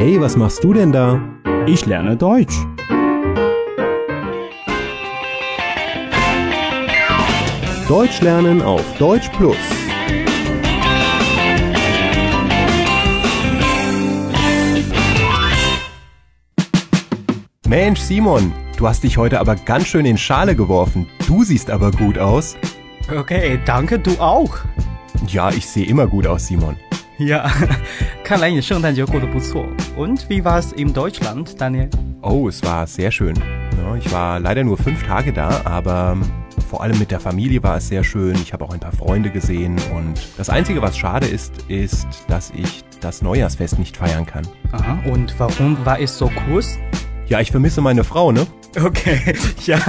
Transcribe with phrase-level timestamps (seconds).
[0.00, 1.20] Hey, was machst du denn da?
[1.66, 2.54] Ich lerne Deutsch.
[7.86, 9.58] Deutsch lernen auf Deutsch Plus.
[17.68, 21.08] Mensch, Simon, du hast dich heute aber ganz schön in Schale geworfen.
[21.26, 22.56] Du siehst aber gut aus.
[23.14, 24.60] Okay, danke, du auch.
[25.26, 26.78] Ja, ich sehe immer gut aus, Simon.
[27.19, 27.49] Ja,
[28.23, 29.65] 看来你圣诞节过得不错。
[29.95, 31.89] Und wie war es in Deutschland, Daniel?
[32.21, 33.35] Oh, es war sehr schön.
[33.81, 36.17] Ja, ich war leider nur fünf Tage da, aber
[36.69, 38.35] vor allem mit der Familie war es sehr schön.
[38.35, 42.51] Ich habe auch ein paar Freunde gesehen und das Einzige, was schade ist, ist, dass
[42.51, 44.45] ich das Neujahrsfest nicht feiern kann.
[44.71, 46.77] Aha, und warum war es so kurz?
[47.27, 48.45] Ja, ich vermisse meine Frau, ne?
[48.83, 49.79] Okay, ja.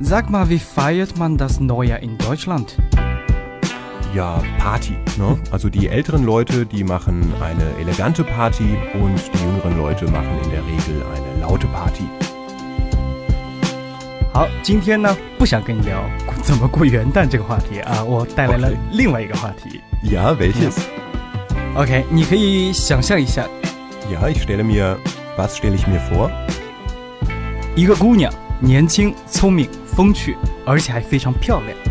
[0.00, 2.76] Sag mal, wie feiert man das Neujahr in Deutschland?
[4.14, 4.94] Ja, Party.
[5.18, 5.36] Ne?
[5.50, 10.50] Also die älteren Leute, die machen eine elegante Party und die jüngeren Leute machen in
[10.50, 12.04] der Regel eine laute Party.
[14.32, 15.98] 好，今天呢，不想跟你聊
[16.42, 18.76] 怎么过元旦这个话题啊，我带来了 Okay.
[18.92, 19.80] 另外一个话题。
[20.02, 20.76] Ja, welches?
[21.74, 23.46] OK，你可以想象一下，
[24.12, 24.96] Ja, ich stelle mir,
[25.36, 26.30] was stelle ich mir vor?
[27.74, 31.89] 一个姑娘年轻、聪明、风趣，而且还非常漂亮。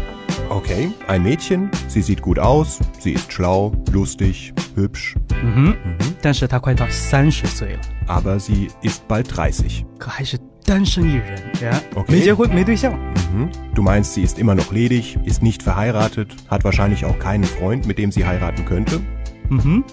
[0.49, 8.69] Okay, ein Mädchen, sie sieht gut aus, sie ist schlau, lustig, hübsch, 嗯哼，但是她快到三十岁了， aber sie
[8.81, 9.83] ist bald 30.
[9.97, 12.93] 可还是单身一人呀 OK 没结婚，没对象。
[13.33, 13.49] Mhm.
[13.73, 17.85] Du meinst, sie ist immer noch ledig, ist nicht verheiratet, hat wahrscheinlich auch keinen Freund,
[17.85, 19.01] mit dem sie heiraten könnte?
[19.49, 19.83] 嗯哼，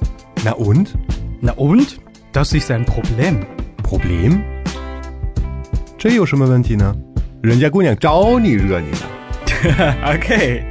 [0.45, 0.97] Na und?
[1.41, 1.99] 那 und
[2.33, 3.45] das ist ein Problem。
[3.83, 4.43] Problem?
[5.99, 6.95] 这有什么问题呢？
[7.43, 9.06] 人家姑娘招你惹你了。
[10.06, 10.64] OK，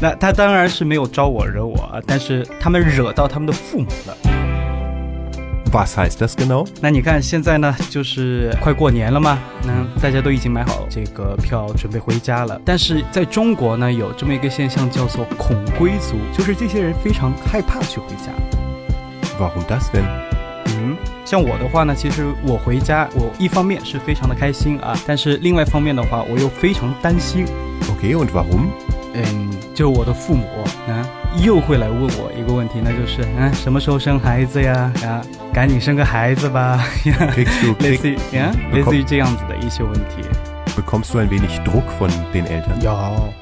[0.00, 4.16] 那他当然是没有招我惹我啊，但是他们惹到他们的父母了。
[5.72, 6.64] Was heißt das genau?
[6.80, 12.60] 那你看现在呢，就是快过年了嘛，那大家都已经买好这个票，准备回家了。
[12.64, 18.30] 但是在中国呢，有这么一个现象叫做恐归族，就是这些人非常害怕去回家。
[19.40, 20.04] Warum das denn?
[20.66, 27.44] 嗯，像我的话呢，其实我回家，我一方面是非常的开心啊，但是另外一方面的话，我又非常担心。
[28.04, 28.68] Okay, und warum?
[29.14, 30.44] 嗯，就我的父母
[30.86, 31.08] 啊，
[31.42, 34.92] 又会来问我一个问题，那就是啊，什么时候生孩子呀？
[35.02, 36.84] 啊，赶紧生个孩子吧，
[37.80, 40.20] 类似于呀，类似于这样子的一些问题。
[40.76, 42.78] bekommst du ein wenig Druck von den Eltern?
[42.82, 43.32] 有，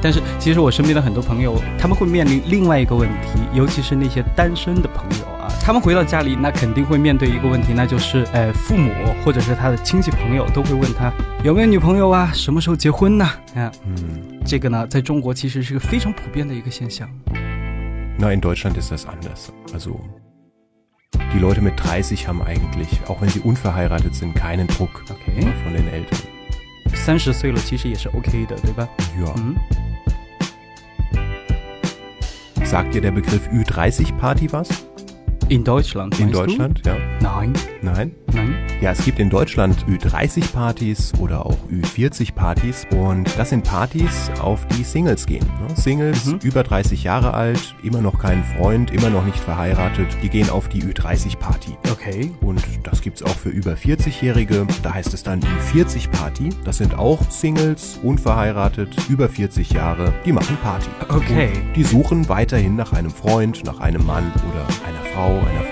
[0.00, 5.31] 但是其实我身边的很多朋友，他们会面临另外一个问题，尤其是那些单身的朋友啊，
[5.64, 8.92] 他们回到家里，那肯定会面对一个问题，那就是，呃，父母
[9.24, 11.12] 或者是他的亲戚朋友都会问他
[11.44, 13.24] 有没有女朋友啊，什么时候结婚呢？
[13.54, 14.42] 啊，Hm.
[14.44, 17.08] 这个呢，在中国其实是个非常普遍的一个现象。
[18.18, 19.50] Na, in Deutschland ist das anders.
[19.72, 20.00] Also,
[21.32, 25.86] die Leute mit 30 haben eigentlich, auch wenn sie unverheiratet sind, keinen Druck OK，von den
[25.88, 26.18] Eltern.
[26.92, 29.32] 三十岁了其实也是 OK 的，对吧？Ja.
[29.36, 29.54] 嗯
[32.64, 34.68] ，Sagt dir der Begriff Ü30-Party was?
[35.52, 36.18] In Deutschland.
[36.18, 36.46] In meinst du?
[36.46, 36.96] Deutschland, ja?
[37.20, 37.52] Nein,
[37.82, 38.14] Nein?
[38.32, 38.54] nein.
[38.82, 44.82] Ja, es gibt in Deutschland Ü30-Partys oder auch Ü40-Partys und das sind Partys, auf die
[44.82, 45.44] Singles gehen.
[45.68, 45.76] ne?
[45.76, 46.40] Singles, Mhm.
[46.42, 50.68] über 30 Jahre alt, immer noch keinen Freund, immer noch nicht verheiratet, die gehen auf
[50.68, 51.76] die Ü30-Party.
[51.92, 52.32] Okay.
[52.40, 54.66] Und das gibt's auch für über 40-Jährige.
[54.82, 56.48] Da heißt es dann Ü40-Party.
[56.64, 60.88] Das sind auch Singles, unverheiratet, über 40 Jahre, die machen Party.
[61.08, 61.50] Okay.
[61.54, 65.71] Und die suchen weiterhin nach einem Freund, nach einem Mann oder einer Frau, einer Freundin.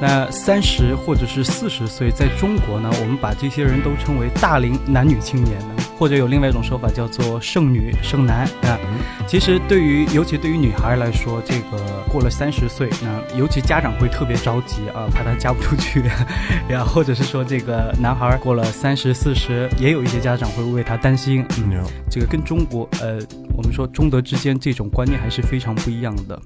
[0.00, 8.78] 那三十或者是四十岁，在中国呢，我们把这些人都称为大龄男女青年呢，或者有另外一种说法叫做剩女剩男啊。
[9.28, 16.02] 其实对于尤其对于女孩来说，这个过了三十岁，那尤其家长会特别着急啊，怕她嫁不出去，
[16.66, 21.44] 然后，或者是说这个男孩过了三十四十，也有一些家长会为他担心。
[21.58, 23.18] 嗯，这个跟中国呃，
[23.54, 26.40] 我们说中德之间这种观念还是非常不一样的。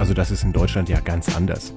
[0.00, 1.70] Also das ist in Deutschland ja ganz anders.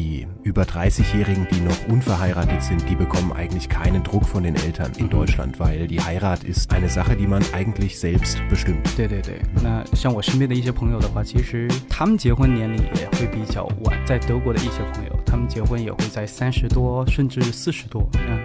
[0.00, 4.92] Die über 30-Jährigen, die noch unverheiratet sind, die bekommen eigentlich keinen Druck von den Eltern
[4.98, 5.10] in Mhm.
[5.10, 8.84] Deutschland, weil die Heirat ist eine Sache, die man eigentlich selbst bestimmt.
[8.96, 13.98] 对对对，那像我身边的一些朋友的话，其实他们结婚年龄也会比较晚。
[14.04, 18.38] 在德国的一些朋友，他们结婚也会在三十多甚至四十多，嗯，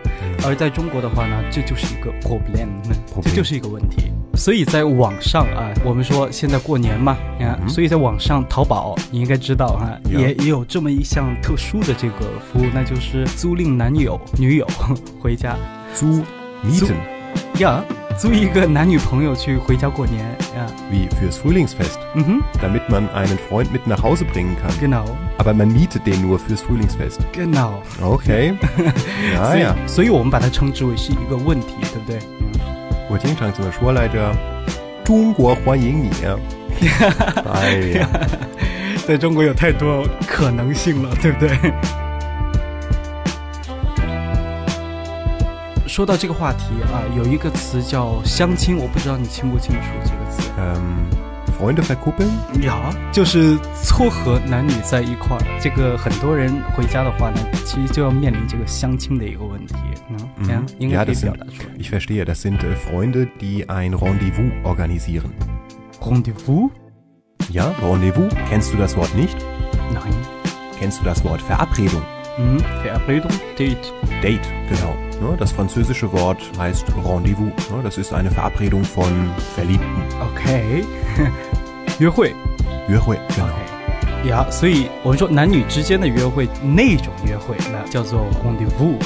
[0.46, 4.12] 而在中国的话呢，这就是一个 problem，嗯 Problem 这就是一个问题。
[4.37, 14.67] 所以在网上啊，我们说现在过年嘛，啊，嗯所以在网上淘宝，你应该知道哈、有也也有这么一项特殊的这个服务，那就是租赁男友、女友
[15.21, 15.57] 回家。
[15.95, 16.23] Zu
[16.63, 16.97] mieten.
[17.59, 17.81] Ja,
[18.19, 20.25] 租一个男女朋友去回家过年
[20.55, 20.67] ja.
[20.91, 21.99] Wie fürs Frühlingsfest.
[22.15, 22.43] Mhm.
[22.61, 24.71] Damit man einen Freund mit nach Hause bringen kann.
[24.79, 25.05] Genau.
[25.39, 27.21] Aber man mietet den nur fürs Frühlingsfest.
[27.33, 27.83] Genau.
[28.03, 28.55] Okay.
[29.37, 29.75] 所以 ja.
[29.87, 32.21] 所以我们把它称之为是一个问题，对不对？
[33.09, 34.35] 我经常怎么说来着。
[35.05, 36.37] 中国欢迎你啊！
[37.55, 38.09] 哎呀，
[39.07, 41.57] 在中国有太多可能性了，对不对？
[45.87, 50.51] 说到这个话题啊，有一个词叫相亲，我不知道你清不清楚这个词。
[50.59, 51.07] 嗯
[51.58, 52.30] ，Freunde verkuppeln？
[52.62, 55.44] 呀，就是撮合男女在一块儿。
[55.60, 59.76] 这个很多人回家的话呢，其实就要面临这个相亲的一个问题。
[60.10, 61.76] 嗯，ja, 应该可以表达出来。
[61.78, 65.32] Ich verstehe, das sind äh, Freunde, die ein Rendezvous organisieren.
[66.02, 66.70] Rendezvous?
[67.50, 68.30] Ja, Rendezvous.
[68.50, 69.38] Kennst du das Wort nicht?
[69.94, 70.14] Nein.
[70.80, 72.02] Kennst du das Wort Verabredung?
[72.38, 73.94] Mhm, Verabredung, Date.
[74.22, 74.96] Date, genau.
[75.20, 77.52] Ne, Das französische Wort heißt Rendezvous.
[77.70, 80.04] Ne, Das ist eine Verabredung von Verliebten.
[80.22, 80.86] OK，
[82.00, 82.34] 约会。
[82.88, 83.46] 约会, genau.
[83.46, 88.98] OK，呀，所以我们说男女之间的约会那种约会，那叫做 rendezvous。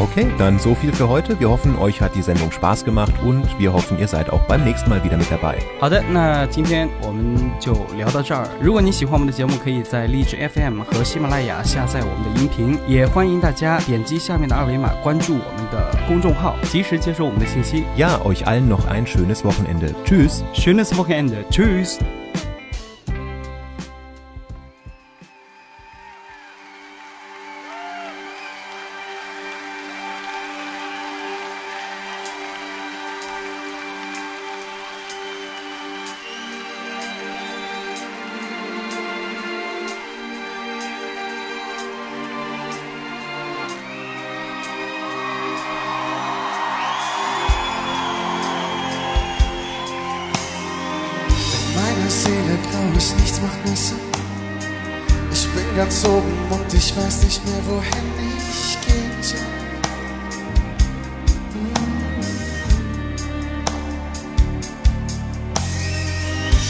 [0.00, 1.40] Okay, dann so viel für heute.
[1.40, 4.62] Wir hoffen, euch hat die Sendung Spaß gemacht und wir hoffen, ihr seid auch beim
[4.62, 5.56] nächsten Mal wieder mit dabei.
[5.80, 8.46] 好的，那今天我们就聊到这儿。
[8.60, 17.84] 如果你喜欢我们的节目，可以在荔枝 FM 和喜马拉雅下载我们的音频，也欢迎大家点击下面的二维码关注我们的公众号，及时接收我们的信息。
[17.96, 19.94] Ja, euch allen noch ein schönes Wochenende.
[20.04, 20.42] Tschüss.
[20.52, 21.42] Schönes Wochenende.
[21.50, 21.98] Tschüss.
[53.75, 53.97] Sinn.
[55.31, 59.39] Ich bin ganz oben und ich weiß nicht mehr, wohin ich gehen soll.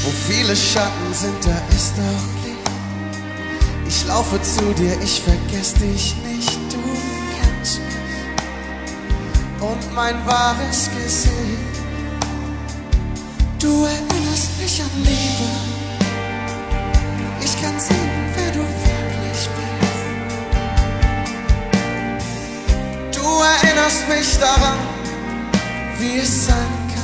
[0.03, 2.71] Wo viele Schatten sind, da ist auch Licht.
[3.87, 6.81] Ich laufe zu dir, ich vergess dich nicht, du
[7.39, 9.61] kennst mich.
[9.61, 11.31] Und mein wahres Gesicht.
[13.59, 15.80] Du erinnerst mich an Liebe.
[24.01, 24.77] Erinnerst mich daran,
[25.99, 26.55] wie es sein
[26.93, 27.01] kann.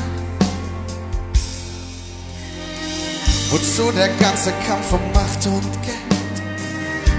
[3.49, 5.97] Wozu der ganze Kampf um Macht und Geld?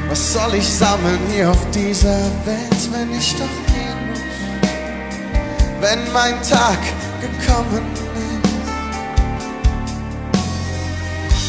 [0.09, 4.21] Was soll ich sammeln hier auf dieser Welt, wenn ich doch gehen muss?
[5.81, 6.79] Wenn mein Tag
[7.21, 8.09] gekommen ist.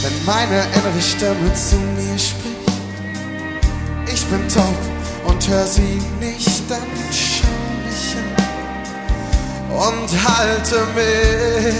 [0.02, 2.50] wenn meine innere Stimme zu mir spricht.
[4.14, 4.78] Ich bin taub
[5.25, 6.88] und hör sie nicht, dann
[9.69, 11.75] und halte mich.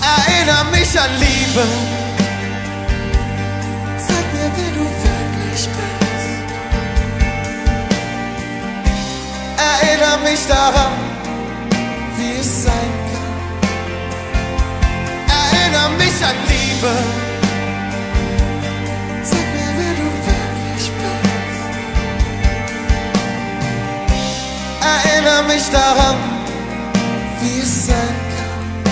[0.00, 1.66] Erinner mich an Liebe.
[4.06, 6.48] Zeig mir, wer du wirklich bist.
[9.56, 10.92] Erinner mich daran,
[12.16, 12.72] wie es sein
[13.12, 13.18] kann
[15.68, 17.27] erinnere mich an Liebe.
[25.68, 26.16] Mich daran,
[27.40, 28.84] wie es sein kann.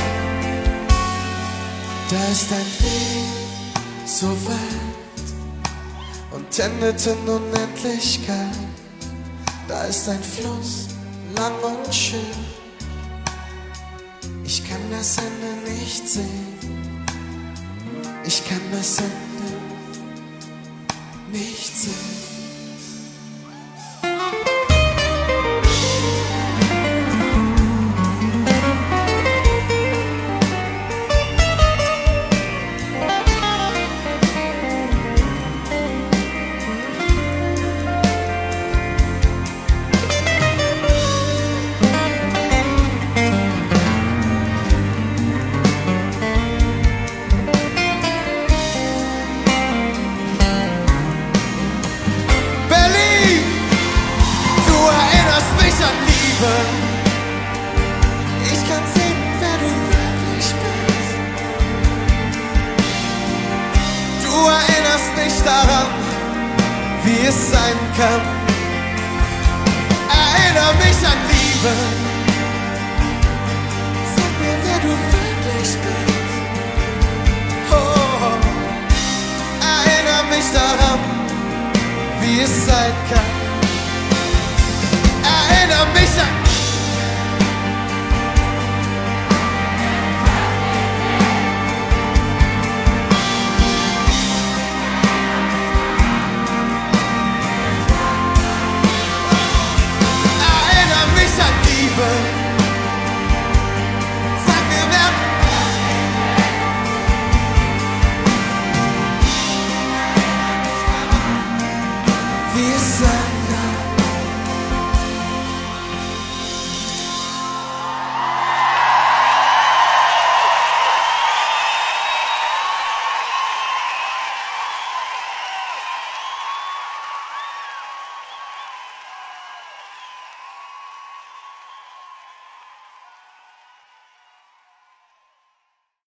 [2.10, 3.24] Da ist ein Weg
[4.04, 5.26] so weit
[6.32, 8.58] und endet in Unendlichkeit.
[9.68, 10.88] Da ist ein Fluss
[11.36, 12.20] lang und schön.
[14.44, 17.06] Ich kann das Ende nicht sehen.
[18.24, 19.48] Ich kann das Ende
[21.32, 22.15] nicht sehen.
[67.96, 68.20] kam.
[70.22, 71.72] Erinnere mich an Liebe.
[74.14, 75.82] Sag mir, wer du wirklich bist.
[77.70, 78.36] Oh,
[79.72, 81.00] erinnere mich daran,
[82.20, 83.30] wie es sein kann.
[85.34, 86.45] Erinnere mich an Liebe.